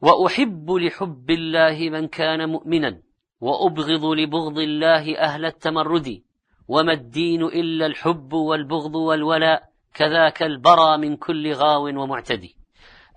وأحب 0.00 0.70
لحب 0.70 1.30
الله 1.30 1.90
من 1.90 2.08
كان 2.08 2.48
مؤمنا 2.48 3.00
وأبغض 3.40 4.04
لبغض 4.04 4.58
الله 4.58 5.18
أهل 5.18 5.44
التمرد. 5.44 6.22
وما 6.68 6.92
الدين 6.92 7.42
إلا 7.42 7.86
الحب 7.86 8.32
والبغض 8.32 8.94
والولاء 8.94 9.62
كذاك 9.94 10.42
البرى 10.42 10.98
من 10.98 11.16
كل 11.16 11.52
غاو 11.52 12.02
ومعتدي 12.02 12.56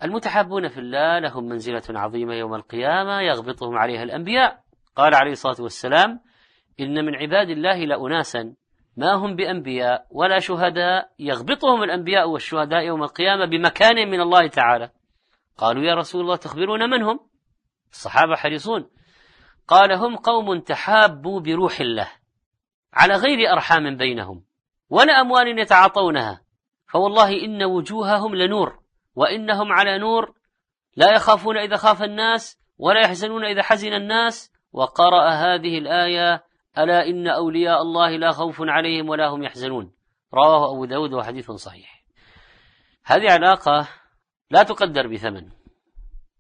المتحابون 0.03 0.67
في 0.67 0.79
الله 0.79 1.19
لهم 1.19 1.43
منزلة 1.43 1.83
عظيمة 1.89 2.33
يوم 2.33 2.55
القيامة 2.55 3.21
يغبطهم 3.21 3.77
عليها 3.77 4.03
الأنبياء. 4.03 4.66
قال 4.97 5.15
عليه 5.15 5.31
الصلاة 5.31 5.55
والسلام 5.59 6.19
إن 6.79 7.05
من 7.05 7.15
عباد 7.15 7.49
الله 7.49 7.85
لأناسا 7.85 8.53
ما 8.97 9.13
هم 9.13 9.35
بأنبياء 9.35 10.07
ولا 10.11 10.39
شهداء 10.39 11.09
يغبطهم 11.19 11.83
الأنبياء 11.83 12.29
والشهداء 12.29 12.83
يوم 12.83 13.03
القيامة 13.03 13.45
بمكان 13.45 14.09
من 14.09 14.21
الله 14.21 14.47
تعالى. 14.47 14.89
قالوا 15.57 15.83
يا 15.83 15.95
رسول 15.95 16.21
الله 16.21 16.35
تخبرون 16.35 16.89
من 16.89 17.03
هم؟ 17.03 17.19
الصحابة 17.91 18.35
حريصون. 18.35 18.89
قال 19.67 19.91
هم 19.91 20.15
قوم 20.15 20.59
تحابوا 20.59 21.39
بروح 21.39 21.79
الله 21.79 22.11
على 22.93 23.13
غير 23.13 23.51
أرحام 23.53 23.97
بينهم 23.97 24.43
ولا 24.89 25.21
أموال 25.21 25.59
يتعاطونها 25.59 26.41
فوالله 26.87 27.45
إن 27.45 27.63
وجوههم 27.63 28.35
لنور 28.35 28.79
وإنهم 29.15 29.71
على 29.71 29.97
نور 29.97 30.33
لا 30.95 31.13
يخافون 31.15 31.57
إذا 31.57 31.77
خاف 31.77 32.03
الناس 32.03 32.59
ولا 32.77 33.01
يحزنون 33.01 33.45
إذا 33.45 33.63
حزن 33.63 33.93
الناس 33.93 34.56
وقرأ 34.77 35.29
هذه 35.29 35.77
الآية 35.77 36.43
ألا 36.77 37.05
إن 37.05 37.27
أولياء 37.27 37.81
الله 37.81 38.09
لا 38.09 38.31
خوف 38.31 38.57
عليهم 38.61 39.09
ولا 39.09 39.27
هم 39.27 39.43
يحزنون. 39.43 39.93
رواه 40.33 40.71
أبو 40.71 40.85
داود 40.85 41.13
وحديث 41.13 41.51
صحيح. 41.51 42.03
هذه 43.05 43.31
علاقة 43.31 43.87
لا 44.51 44.63
تقدر 44.63 45.07
بثمن. 45.07 45.49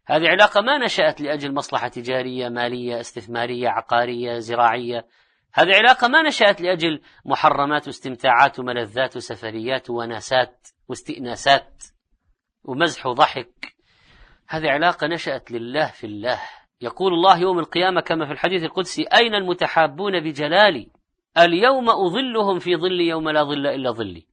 هذه 0.07 0.27
علاقة 0.27 0.61
ما 0.61 0.77
نشأت 0.77 1.21
لأجل 1.21 1.53
مصلحة 1.53 1.87
تجارية 1.87 2.49
مالية 2.49 2.99
استثمارية 2.99 3.69
عقارية 3.69 4.39
زراعية. 4.39 5.05
هذه 5.53 5.75
علاقة 5.75 6.07
ما 6.07 6.21
نشأت 6.21 6.61
لأجل 6.61 7.01
محرمات 7.25 7.87
واستمتاعات 7.87 8.59
وملذات 8.59 9.15
وسفريات 9.15 9.89
وناسات 9.89 10.67
واستئناسات 10.87 11.83
ومزح 12.63 13.05
وضحك. 13.05 13.75
هذه 14.49 14.69
علاقة 14.69 15.07
نشأت 15.07 15.51
لله 15.51 15.87
في 15.87 16.07
الله. 16.07 16.41
يقول 16.81 17.13
الله 17.13 17.39
يوم 17.39 17.59
القيامة 17.59 18.01
كما 18.01 18.25
في 18.25 18.31
الحديث 18.31 18.63
القدسي 18.63 19.03
أين 19.03 19.35
المتحابون 19.35 20.19
بجلالي؟ 20.19 20.87
اليوم 21.37 21.89
أظلهم 21.89 22.59
في 22.59 22.75
ظل 22.75 23.01
يوم 23.01 23.29
لا 23.29 23.43
ظل 23.43 23.67
إلا 23.67 23.91
ظلي. 23.91 24.25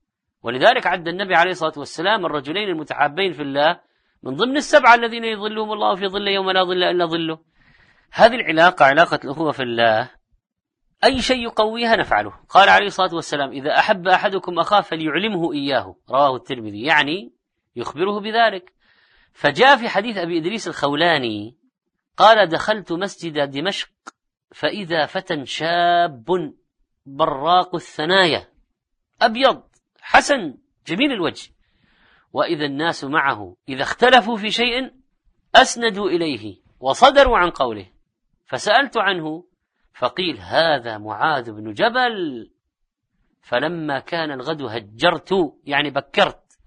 ولذلك 0.42 0.86
عد 0.86 1.08
النبي 1.08 1.34
عليه 1.34 1.50
الصلاة 1.50 1.72
والسلام 1.76 2.26
الرجلين 2.26 2.68
المتحابين 2.68 3.32
في 3.32 3.42
الله 3.42 3.80
من 4.22 4.34
ضمن 4.34 4.56
السبعة 4.56 4.94
الذين 4.94 5.24
يظلهم 5.24 5.72
الله 5.72 5.94
في 5.94 6.08
ظل 6.08 6.28
يوم 6.28 6.50
لا 6.50 6.64
ظل 6.64 6.82
إلا 6.82 7.06
ظله. 7.06 7.38
هذه 8.12 8.34
العلاقة 8.34 8.84
علاقة 8.84 9.20
الأخوة 9.24 9.52
في 9.52 9.62
الله. 9.62 10.10
أي 11.04 11.20
شيء 11.22 11.42
يقويها 11.42 11.96
نفعله. 11.96 12.32
قال 12.48 12.68
عليه 12.68 12.86
الصلاة 12.86 13.14
والسلام 13.14 13.50
إذا 13.50 13.78
أحب 13.78 14.08
أحدكم 14.08 14.58
أخاه 14.58 14.80
فليعلمه 14.80 15.52
إياه. 15.52 15.96
رواه 16.10 16.36
الترمذي. 16.36 16.82
يعني 16.82 17.32
يخبره 17.76 18.20
بذلك. 18.20 18.72
فجاء 19.32 19.76
في 19.76 19.88
حديث 19.88 20.16
أبي 20.16 20.38
إدريس 20.38 20.68
الخولاني 20.68 21.63
قال 22.16 22.48
دخلت 22.48 22.92
مسجد 22.92 23.50
دمشق 23.50 23.90
فإذا 24.52 25.06
فتى 25.06 25.46
شاب 25.46 26.54
براق 27.06 27.74
الثنايا 27.74 28.48
أبيض 29.22 29.62
حسن 30.00 30.58
جميل 30.86 31.12
الوجه. 31.12 31.50
وإذا 32.32 32.64
الناس 32.64 33.04
معه 33.04 33.56
إذا 33.68 33.82
اختلفوا 33.82 34.36
في 34.36 34.50
شيء 34.50 34.92
أسندوا 35.54 36.08
إليه 36.08 36.56
وصدروا 36.80 37.38
عن 37.38 37.50
قوله. 37.50 37.86
فسألت 38.46 38.96
عنه 38.96 39.44
فقيل 39.94 40.38
هذا 40.40 40.98
معاذ 40.98 41.52
بن 41.52 41.72
جبل. 41.72 42.50
فلما 43.40 43.98
كان 43.98 44.30
الغد 44.30 44.62
هجرت 44.62 45.34
يعني 45.64 45.90
بكرت 45.90 46.58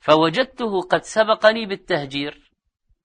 فوجدته 0.00 0.80
قد 0.80 1.02
سبقني 1.02 1.66
بالتهجير. 1.66 2.49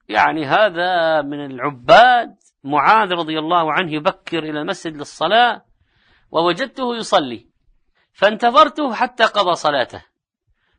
يعني 0.10 0.46
هذا 0.46 1.22
من 1.22 1.46
العباد 1.46 2.36
معاذ 2.64 3.12
رضي 3.12 3.40
الله 3.40 3.74
عنه 3.74 3.92
يبكر 3.92 4.40
إلى 4.40 4.62
المسجد 4.62 4.98
للصلاة 4.98 5.66
ووجدته 6.32 6.96
يصلي. 6.96 7.50
فانتظرته 8.14 8.94
حتى 8.94 9.24
قضى 9.24 9.56
صلاته. 9.56 10.06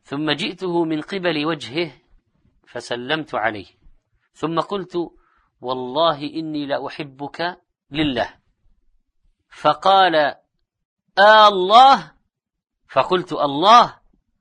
ثم 0.03 0.31
جئته 0.31 0.85
من 0.85 1.01
قبل 1.01 1.47
وجهه 1.47 1.93
فسلمت 2.67 3.35
عليه. 3.35 3.67
ثم 4.33 4.61
قلت 4.61 4.97
والله 5.61 6.19
إني 6.19 6.67
لأحبك 6.67 7.61
لله. 7.91 8.35
فقال 9.49 10.15
آه 11.19 11.49
الله؟ 11.49 12.13
فقلت 12.89 13.33
الله. 13.33 14.01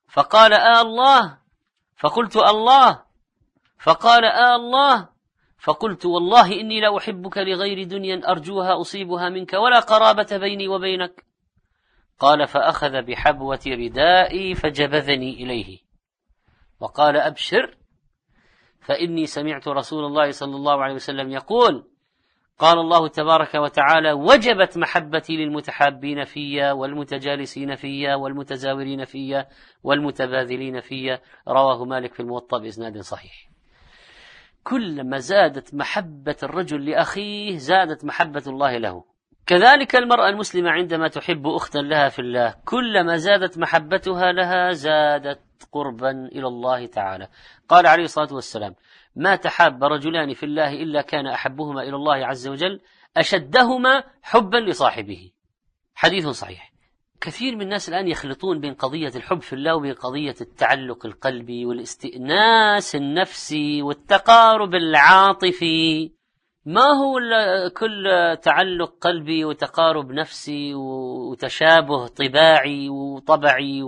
فقال 0.10 0.54
آه 0.54 0.82
الله؟ 0.82 1.38
فقلت 1.98 2.36
الله. 2.36 3.05
فقال 3.86 4.25
آه 4.25 4.56
الله. 4.56 5.10
فقلت 5.58 6.06
والله 6.06 6.62
إني 6.62 6.82
لا 6.82 6.98
أحبك 6.98 7.38
لغير 7.38 7.88
دنيا 7.88 8.32
أرجوها 8.32 8.82
أصيبها 8.82 9.30
منك 9.30 9.54
ولا 9.54 9.80
قرابة 9.80 10.38
بيني 10.38 10.68
وبينك. 10.68 11.25
قال 12.20 12.48
فأخذ 12.48 13.01
بحبوة 13.01 13.60
ردائي 13.68 14.56
فجبذني 14.56 15.44
إليه. 15.44 15.80
وقال 16.80 17.18
أبشر. 17.18 17.77
فإني 18.82 19.25
سمعت 19.25 19.68
رسول 19.68 20.06
الله 20.06 20.32
صلى 20.32 20.56
الله 20.56 20.84
عليه 20.84 20.94
وسلم 20.94 21.32
يقول 21.32 21.88
قال 22.60 22.80
الله 22.80 23.08
تبارك 23.08 23.55
وتعالى 23.55 24.12
وجبت 24.12 24.77
محبتي 24.77 25.38
للمتحابين 25.38 26.24
فيا 26.24 26.72
والمتجالسين 26.72 27.75
فيا 27.75 28.16
والمتزاورين 28.16 29.05
فيا 29.05 29.48
والمتباذلين 29.83 30.81
فيا. 30.81 31.22
رواه 31.48 31.86
مالك 31.86 32.14
في 32.14 32.20
الموطأ 32.20 32.57
بإسناد 32.57 32.98
صحيح. 32.98 33.54
كلما 34.68 35.18
زادت 35.18 35.74
محبة 35.74 36.36
الرجل 36.44 36.86
لأخيه 36.86 37.58
زادت 37.58 38.06
محبة 38.06 38.44
الله 38.48 38.78
له. 38.78 39.04
كذلك 39.46 39.96
المرأة 39.96 40.30
المسلمة 40.30 40.70
عندما 40.70 41.08
تحب 41.08 41.48
أختا 41.48 41.80
لها 41.80 42.10
في 42.10 42.20
الله 42.20 42.56
كلما 42.66 43.18
زادت 43.18 43.58
محبتها 43.58 44.32
لها 44.32 44.72
زادت 44.72 45.42
قربا 45.72 46.12
إلى 46.12 46.48
الله 46.48 46.86
تعالى. 46.86 47.28
قال 47.70 47.88
عليه 47.88 48.04
الصلاة 48.04 48.34
والسلام 48.34 48.75
ما 49.16 49.36
تحاب 49.36 49.84
رجلان 49.84 50.34
في 50.34 50.44
الله 50.44 50.74
إلا 50.74 51.01
كان 51.01 51.28
أحبهما 51.28 51.82
إلى 51.82 51.96
الله 51.96 52.25
عز 52.25 52.48
وجل 52.48 52.82
أشدهما 53.18 54.04
حبا 54.22 54.58
لصاحبه. 54.58 55.32
حديث 55.96 56.28
صحيح. 56.28 56.75
كثير 57.25 57.55
من 57.55 57.61
الناس 57.61 57.90
الآن 57.90 58.07
يخلطون 58.07 58.59
بين 58.59 58.74
قضية 58.74 59.11
الحب 59.16 59.42
في 59.42 59.53
الله 59.53 59.75
وبين 59.75 59.94
قضية 59.94 60.35
التعلق 60.42 61.05
القلبي 61.05 61.66
والاستئناس 61.66 62.96
النفسي 62.96 63.81
والتقارب 63.81 64.75
العاطفي. 64.75 66.11
ما 66.66 66.81
هو 66.81 67.20
كل 67.77 68.07
تعلق 68.42 68.94
قلبي 69.01 69.46
وتقارب 69.46 70.11
نفسي 70.11 70.74
وتشابه 70.74 72.07
طباعي 72.07 72.90
وطبعي 72.90 73.83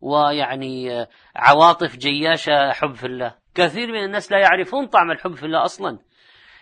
ويعني 0.00 1.06
عواطف 1.36 1.96
جياشة 1.96 2.72
حب 2.72 2.94
في 2.94 3.06
الله؟ 3.06 3.34
كثير 3.54 3.92
من 3.92 4.04
الناس 4.04 4.32
لا 4.32 4.38
يعرفون 4.38 4.86
طعم 4.86 5.10
الحب 5.10 5.34
في 5.34 5.46
الله 5.46 5.64
أصلا. 5.64 5.98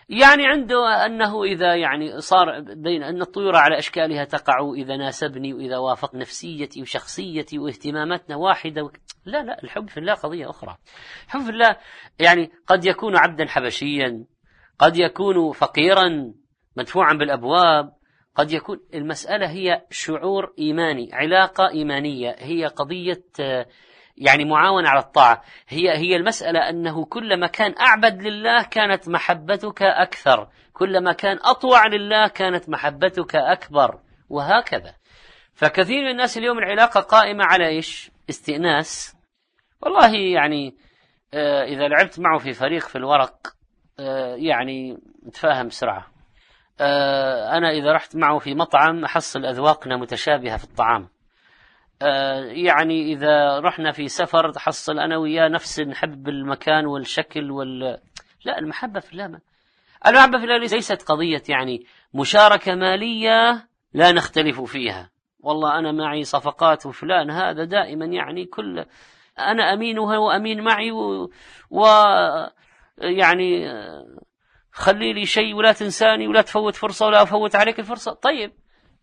يعني 0.09 0.47
عنده 0.47 1.05
أنه 1.05 1.43
إذا 1.43 1.75
يعني 1.75 2.19
صار 2.19 2.59
بين 2.59 3.03
أن 3.03 3.21
الطيور 3.21 3.55
على 3.55 3.77
أشكالها 3.77 4.23
تقع 4.23 4.73
إذا 4.73 4.97
ناسبني 4.97 5.53
وإذا 5.53 5.77
وافق 5.77 6.15
نفسيتي 6.15 6.81
وشخصيتي 6.81 7.59
واهتماماتنا 7.59 8.35
واحدة 8.35 8.83
و... 8.83 8.89
لا 9.25 9.43
لا 9.43 9.63
الحب 9.63 9.89
في 9.89 9.97
الله 9.97 10.13
قضية 10.13 10.49
أخرى. 10.49 10.77
الحب 11.25 11.41
في 11.41 11.49
الله 11.49 11.77
يعني 12.19 12.51
قد 12.67 12.85
يكون 12.85 13.17
عبدا 13.17 13.45
حبشيا 13.47 14.25
قد 14.79 14.97
يكون 14.97 15.51
فقيرا 15.51 16.33
مدفوعا 16.77 17.13
بالأبواب 17.13 17.93
قد 18.35 18.51
يكون 18.51 18.79
المسألة 18.93 19.49
هي 19.49 19.85
شعور 19.89 20.53
إيماني 20.59 21.09
علاقة 21.13 21.69
إيمانية 21.69 22.35
هي 22.39 22.65
قضية 22.65 23.23
يعني 24.17 24.45
معاونة 24.45 24.89
على 24.89 24.99
الطاعة. 24.99 25.41
هي 25.67 25.97
هي 25.97 26.15
المسألة 26.15 26.69
أنه 26.69 27.05
كلما 27.05 27.47
كان 27.47 27.75
أعبد 27.79 28.21
لله 28.21 28.63
كانت 28.63 29.09
محبتك 29.09 29.81
أكثر. 29.81 30.47
كلما 30.73 31.13
كان 31.13 31.39
أطوع 31.43 31.87
لله 31.87 32.27
كانت 32.27 32.69
محبتك 32.69 33.35
أكبر. 33.35 33.99
وهكذا. 34.29 34.95
فكثير 35.53 36.03
من 36.03 36.11
الناس 36.11 36.37
اليوم 36.37 36.57
العلاقة 36.57 36.99
قائمة 36.99 37.43
على 37.43 37.67
إيش؟ 37.67 38.11
استئناس. 38.29 39.15
والله 39.81 40.15
يعني 40.15 40.77
آه، 41.33 41.63
إذا 41.63 41.87
لعبت 41.87 42.19
معه 42.19 42.37
في 42.37 42.53
فريق 42.53 42.87
في 42.87 42.95
الورق 42.95 43.47
آه، 43.99 44.35
يعني 44.35 44.97
نتفاهم 45.27 45.67
بسرعة. 45.67 46.07
آه، 46.79 47.57
أنا 47.57 47.71
إذا 47.71 47.91
رحت 47.91 48.15
معه 48.15 48.39
في 48.39 48.55
مطعم 48.55 49.03
أحصل 49.05 49.45
أذواقنا 49.45 49.97
متشابهة 49.97 50.57
في 50.57 50.63
الطعام. 50.63 51.09
يعني 52.51 53.13
إذا 53.13 53.59
رحنا 53.59 53.91
في 53.91 54.07
سفر 54.07 54.51
تحصل 54.51 54.99
أنا 54.99 55.17
وياه 55.17 55.47
نفس 55.47 55.79
نحب 55.79 56.29
المكان 56.29 56.85
والشكل 56.85 57.51
وال 57.51 57.99
لا 58.45 58.59
المحبة 58.59 58.99
في 58.99 59.13
الله 59.13 59.27
ما. 59.27 59.39
المحبة 60.07 60.37
في 60.37 60.43
الله 60.43 60.57
ليست 60.57 61.01
قضية 61.01 61.43
يعني 61.49 61.85
مشاركة 62.13 62.75
مالية 62.75 63.67
لا 63.93 64.11
نختلف 64.11 64.61
فيها 64.61 65.09
والله 65.39 65.79
أنا 65.79 65.91
معي 65.91 66.23
صفقات 66.23 66.85
وفلان 66.85 67.31
هذا 67.31 67.63
دائما 67.63 68.05
يعني 68.05 68.45
كل 68.45 68.85
أنا 69.39 69.73
أمين 69.73 69.99
وهو 69.99 70.31
أمين 70.31 70.63
معي 70.63 70.91
و, 70.91 71.31
و... 71.69 71.85
يعني 72.97 73.67
خلي 74.71 75.13
لي 75.13 75.25
شيء 75.25 75.55
ولا 75.55 75.71
تنساني 75.71 76.27
ولا 76.27 76.41
تفوت 76.41 76.75
فرصة 76.75 77.05
ولا 77.05 77.21
أفوت 77.21 77.55
عليك 77.55 77.79
الفرصة 77.79 78.13
طيب 78.13 78.51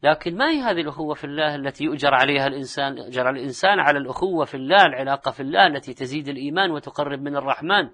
لكن 0.03 0.37
ما 0.37 0.51
هي 0.51 0.61
هذه 0.61 0.81
الأخوة 0.81 1.15
في 1.15 1.25
الله 1.25 1.55
التي 1.55 1.85
يؤجر 1.85 2.15
عليها 2.15 2.47
الإنسان؟ 2.47 2.99
يؤجر 2.99 3.31
الإنسان 3.31 3.81
على 3.81 3.99
الأخوة 3.99 4.45
في 4.45 4.55
الله 4.55 4.87
العلاقة 4.87 5.31
في 5.31 5.41
الله 5.41 5.67
التي 5.67 5.95
تزيد 5.95 6.29
الإيمان 6.29 6.71
وتقرب 6.71 7.23
من 7.23 7.37
الرحمن. 7.37 7.91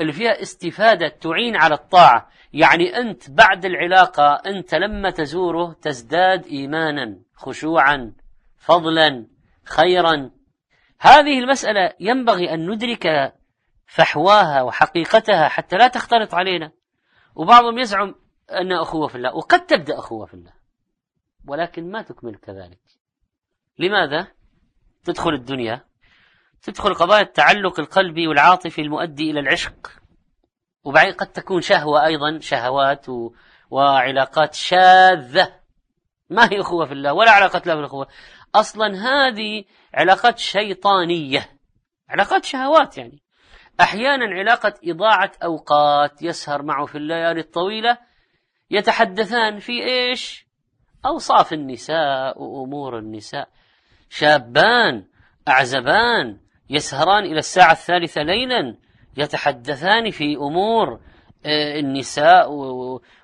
اللي 0.00 0.12
فيها 0.12 0.42
استفادة 0.42 1.08
تعين 1.08 1.56
على 1.56 1.74
الطاعة. 1.74 2.28
يعني 2.52 2.96
أنت 2.96 3.30
بعد 3.30 3.64
العلاقة 3.64 4.42
أنت 4.46 4.74
لما 4.74 5.10
تزوره 5.10 5.76
تزداد 5.82 6.46
إيمانا 6.46 7.18
خشوعا 7.34 8.12
فضلا 8.56 9.26
خيرا. 9.64 10.30
هذه 11.00 11.38
المسألة 11.38 11.92
ينبغي 12.00 12.54
أن 12.54 12.70
ندرك 12.70 13.34
فحواها 13.86 14.62
وحقيقتها 14.62 15.48
حتى 15.48 15.76
لا 15.76 15.88
تختلط 15.88 16.34
علينا. 16.34 16.72
وبعضهم 17.34 17.78
يزعم 17.78 18.14
أن 18.52 18.72
أخوة 18.72 19.06
في 19.06 19.14
الله. 19.14 19.34
وقد 19.34 19.66
تبدأ 19.66 19.98
أخوة 19.98 20.26
في 20.26 20.34
الله. 20.34 20.57
ولكن 21.48 21.90
ما 21.90 22.02
تكمل 22.02 22.36
كذلك. 22.36 22.80
لماذا؟ 23.78 24.26
تدخل 25.04 25.30
الدنيا 25.30 25.84
تدخل 26.62 26.94
قضايا 26.94 27.22
التعلق 27.22 27.80
القلبي 27.80 28.28
والعاطفي 28.28 28.80
المؤدي 28.80 29.30
إلى 29.30 29.40
العشق. 29.40 29.92
وبعدين 30.84 31.12
قد 31.12 31.26
تكون 31.26 31.60
شهوة 31.60 32.06
أيضا 32.06 32.38
شهوات 32.38 33.08
و... 33.08 33.32
وعلاقات 33.70 34.54
شاذة. 34.54 35.60
ما 36.30 36.52
هي 36.52 36.60
أخوة 36.60 36.86
في 36.86 36.92
الله؟ 36.92 37.12
ولا 37.12 37.30
علاقة 37.30 37.62
لا 37.66 37.74
بالأخوة. 37.74 38.08
أصلا 38.54 38.86
هذه 38.86 39.64
علاقات 39.94 40.38
شيطانية. 40.38 41.58
علاقات 42.08 42.44
شهوات 42.44 42.98
يعني. 42.98 43.22
أحيانا 43.80 44.24
علاقة 44.24 44.74
إضاعة 44.84 45.32
أوقات 45.44 46.22
يسهر 46.22 46.62
معه 46.62 46.86
في 46.86 46.98
الليالي 46.98 47.40
الطويلة 47.40 47.98
يتحدثان 48.70 49.58
في 49.58 49.84
إيش؟ 49.84 50.47
أوصاف 51.06 51.52
النساء 51.52 52.42
وأمور 52.42 52.98
النساء. 52.98 53.48
شابان 54.10 55.04
أعزبان 55.48 56.38
يسهران 56.70 57.24
إلى 57.24 57.38
الساعة 57.38 57.72
الثالثة 57.72 58.22
ليلا 58.22 58.76
يتحدثان 59.16 60.10
في 60.10 60.36
أمور 60.36 61.00
آه، 61.46 61.80
النساء 61.80 62.48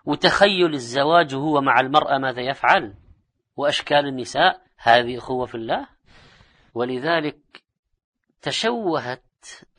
وتخيل 0.07 0.75
الزواج 0.75 1.35
هو 1.35 1.61
مع 1.61 1.81
المرأة 1.81 2.19
ماذا 2.19 2.41
يفعل؟ 2.43 2.95
وأشكال 3.57 4.07
النساء 4.07 4.61
هذه 4.79 5.19
أخوة 5.19 5.47
في 5.47 5.55
الله. 5.55 5.87
ولذلك 6.75 7.39
تشوهت 8.43 9.25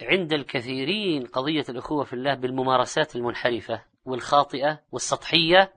عند 0.01 0.33
الكثيرين 0.33 1.25
قضية 1.25 1.65
الأخوة 1.69 2.03
في 2.03 2.13
الله 2.13 2.33
بالممارسات 2.33 3.15
المنحرفة 3.15 3.81
والخاطئة 4.05 4.79
والسطحية. 4.91 5.73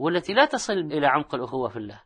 والتي 0.00 0.32
لا 0.32 0.44
تصل 0.44 0.72
إلى 0.72 1.06
عمق 1.06 1.34
الأخوة 1.34 1.68
في 1.68 1.76
الله. 1.76 2.02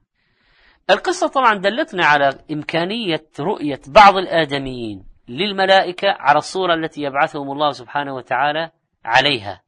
القصة 0.91 1.29
طبعا 1.29 1.55
دلتنا 1.55 2.07
على 2.07 2.31
إمكانية 2.53 3.27
رؤية 3.41 3.81
بعض 3.89 4.17
الآدميين 4.17 5.07
للملائكة 5.29 6.09
على 6.09 6.39
الصورة 6.39 6.75
التي 6.75 7.03
يبعثهم 7.03 7.53
الله 7.53 7.71
سبحانه 7.71 8.15
وتعالى 8.15 8.71
عليها. 9.05 9.63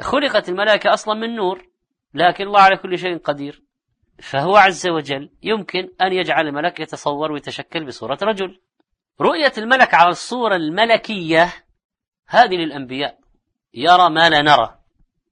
خلقت 0.00 0.48
الملائكة 0.48 0.92
أصلا 0.92 1.14
من 1.14 1.36
نور 1.36 1.66
لكن 2.14 2.46
الله 2.46 2.60
على 2.60 2.76
كل 2.76 2.98
شيء 2.98 3.18
قدير. 3.18 3.62
فهو 4.18 4.56
عز 4.56 4.88
وجل 4.88 5.30
يمكن 5.42 5.88
أن 6.00 6.12
يجعل 6.12 6.46
الملك 6.46 6.80
يتصور 6.80 7.32
ويتشكل 7.32 7.86
بصورة 7.86 8.18
رجل. 8.22 8.60
رؤية 9.20 9.52
الملك 9.58 9.94
على 9.94 10.08
الصورة 10.08 10.56
الملكية 10.56 11.52
هذه 12.28 12.54
للأنبياء. 12.54 13.18
يرى 13.74 14.10
ما 14.10 14.30
لا 14.30 14.42
نرى. 14.42 14.79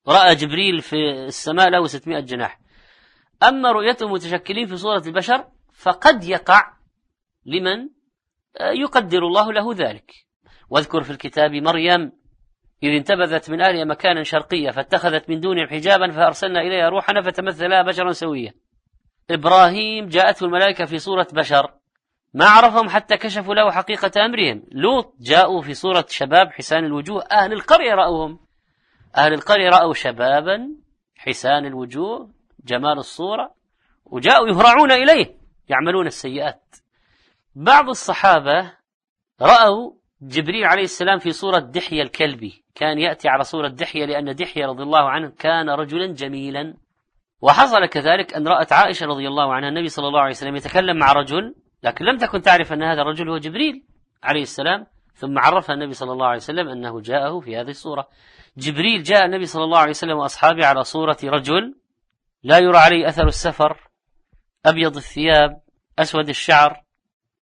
رأى 0.09 0.35
جبريل 0.35 0.81
في 0.81 0.97
السماء 1.27 1.68
له 1.68 1.87
600 1.87 2.21
جناح. 2.21 2.61
أما 3.42 3.73
رؤيته 3.73 4.09
متشكلين 4.09 4.66
في 4.66 4.77
صورة 4.77 5.03
البشر 5.07 5.44
فقد 5.73 6.25
يقع 6.25 6.73
لمن؟ 7.47 7.88
يقدر 8.61 9.18
الله 9.18 9.53
له 9.53 9.75
ذلك. 9.75 10.12
واذكر 10.71 11.03
في 11.03 11.11
الكتاب 11.11 11.51
مريم 11.51 12.12
إذ 12.83 12.88
انتبذت 12.88 13.51
من 13.51 13.61
أهلها 13.61 13.85
مكانا 13.85 14.23
شرقيا 14.23 14.71
فاتخذت 14.73 15.31
من 15.31 15.40
دونهم 15.40 15.66
حجابا 15.66 16.11
فأرسلنا 16.11 16.61
إليها 16.61 16.88
روحنا 16.88 17.23
فتمثل 17.23 17.71
لها 17.71 17.83
بشرا 17.83 18.12
سويا. 18.12 18.53
إبراهيم 19.31 20.09
جاءته 20.09 20.44
الملائكة 20.44 20.85
في 20.85 20.99
صورة 20.99 21.27
بشر 21.33 21.75
ما 22.35 22.44
عرفهم 22.44 22.88
حتى 22.88 23.16
كشفوا 23.16 23.55
له 23.55 23.71
حقيقة 23.71 24.25
أمرهم. 24.25 24.62
لوط 24.73 25.14
جاءوا 25.21 25.62
في 25.62 25.75
صورة 25.75 26.07
شباب 26.09 26.53
حسان 26.53 26.85
الوجوه 26.85 27.25
أهل 27.33 27.53
القرية 27.53 27.94
رأوهم. 27.94 28.48
أهل 29.16 29.33
القرية 29.33 29.68
رأوا 29.68 29.94
شبابا 29.94 30.68
حسان 31.16 31.66
الوجوه 31.66 32.31
جمال 32.64 32.99
الصورة 32.99 33.55
وجاءوا 34.07 34.49
يهرعون 34.49 34.92
إليه 34.92 35.35
يعملون 35.68 36.07
السيئات. 36.07 36.77
بعض 37.55 37.88
الصحابة 37.88 38.73
رأوا 39.42 39.92
جبريل 40.23 40.64
عليه 40.64 40.83
السلام 40.83 41.18
في 41.18 41.33
صورة 41.33 41.59
دحية 41.59 42.03
الكلبي. 42.03 42.64
كان 42.75 42.99
يأتي 42.99 43.29
على 43.29 43.44
صورة 43.44 43.68
دحية 43.68 44.05
لأن 44.05 44.35
دحية 44.35 44.66
رضي 44.66 44.83
الله 44.83 45.11
عنه 45.11 45.33
كان 45.38 45.71
رجلا 45.71 46.07
جميلا. 46.12 46.75
وحصل 47.40 47.87
كذلك 47.87 48.35
أن 48.35 48.49
رأت 48.49 48.73
عائشة 48.73 49.07
رضي 49.07 49.29
الله 49.29 49.53
عنها 49.53 49.68
النبي 49.68 49.88
صلى 49.88 50.09
الله 50.09 50.21
عليه 50.21 50.31
وسلم 50.31 50.57
يتكلم 50.57 50.97
مع 50.97 51.12
رجل 51.12 51.55
لكن 51.83 52.05
لم 52.05 52.16
تكن 52.16 52.42
تعرف 52.42 52.73
أن 52.73 52.83
هذا 52.83 53.03
الرجل 53.03 53.31
هو 53.31 53.38
جبريل 53.38 53.83
عليه 54.23 54.42
السلام 54.42 54.87
ثم 55.14 55.38
عرفها 55.38 55.75
النبي 55.75 55.92
صلى 55.92 56.12
الله 56.12 56.27
عليه 56.27 56.37
وسلم 56.37 56.68
أنه 56.68 57.01
جاءه 57.01 57.40
في 57.40 57.57
هذه 57.57 57.71
الصورة. 57.71 58.09
جبريل 58.57 59.03
جاء 59.03 59.25
النبي 59.25 59.47
صلى 59.47 59.65
الله 59.65 59.79
عليه 59.79 59.91
وسلم 59.91 60.17
وأصحابه 60.17 60.67
على 60.67 60.85
صورة 60.85 61.19
رجل 61.25 61.75
لا 62.43 62.59
يرى 62.59 62.79
عليه 62.79 63.09
أثر 63.09 63.27
السفر 63.27 63.89
أبيض 64.67 64.97
الثياب 64.97 65.61
أسود 65.99 66.29
الشعر 66.29 66.85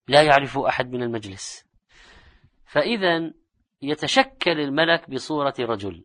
لا 0.08 0.22
يعرفه 0.22 0.68
أحد 0.68 0.90
من 0.90 1.02
المجلس. 1.02 1.64
فإذا 2.66 3.32
يتشكل 3.82 4.60
الملك 4.60 5.10
بصورة 5.10 5.54
رجل 5.60 6.04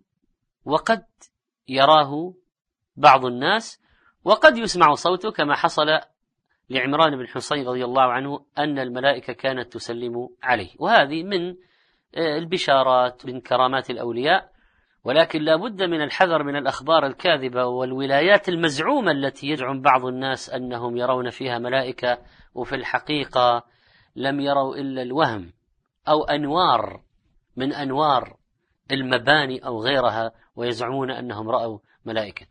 وقد 0.65 1.03
يراه 1.67 2.33
بعض 2.95 3.25
الناس 3.25 3.81
وقد 4.23 4.57
يسمع 4.57 4.93
صوته 4.93 5.31
كما 5.31 5.55
حصل 5.55 5.85
لعمران 6.69 7.17
بن 7.17 7.27
حصين 7.27 7.67
رضي 7.67 7.85
الله 7.85 8.01
عنه 8.03 8.45
أن 8.57 8.79
الملائكة 8.79 9.33
كانت 9.33 9.73
تسلم 9.73 10.29
عليه. 10.43 10.69
وهذه 10.79 11.23
من 11.23 11.49
آه، 12.15 12.37
البشارات 12.37 13.25
من 13.25 13.41
كرامات 13.41 13.89
الأولياء 13.89 14.51
ولكن 15.03 15.41
لا 15.41 15.55
بد 15.55 15.83
من 15.83 16.01
الحذر 16.01 16.43
من 16.43 16.55
الأخبار 16.55 17.05
الكاذبة 17.05 17.65
والولايات 17.65 18.49
المزعومة 18.49 19.11
التي 19.11 19.47
يزعم 19.49 19.81
بعض 19.81 20.05
الناس 20.05 20.49
أنهم 20.49 20.97
يرون 20.97 21.29
فيها 21.29 21.59
ملائكة 21.59 22.17
وفي 22.53 22.75
الحقيقة 22.75 23.63
لم 24.15 24.39
يروا 24.39 24.75
إلا 24.75 25.01
الوهم 25.01 25.53
أو 26.07 26.23
أنوار 26.23 27.01
من 27.55 27.73
أنوار 27.73 28.37
المباني 28.91 29.65
أو 29.65 29.81
غيرها 29.81 30.31
ويزعمون 30.55 31.11
أنهم 31.11 31.49
رأوا 31.49 31.79
ملائكة. 32.05 32.45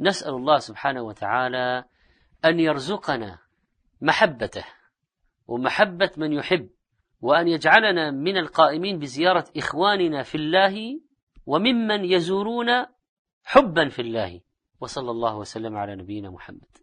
نسأل 0.00 0.34
الله 0.34 0.58
سبحانه 0.58 1.02
وتعالى 1.02 1.84
أن 2.44 2.60
يرزقنا 2.60 3.38
محبته 4.00 4.64
ومحبة 5.48 6.10
من 6.16 6.32
يحب 6.32 6.68
وأن 7.20 7.48
يجعلنا 7.48 8.10
من 8.10 8.36
القائمين 8.36 8.98
بزيارة 8.98 9.44
إخواننا 9.56 10.22
في 10.22 10.34
الله 10.34 11.00
وممن 11.46 12.04
يزورون 12.04 12.86
حبا 13.44 13.88
في 13.88 14.02
الله. 14.02 14.40
وصلى 14.80 15.10
الله 15.10 15.36
وسلم 15.36 15.76
على 15.76 15.96
نبينا 15.96 16.30
محمد. 16.30 16.81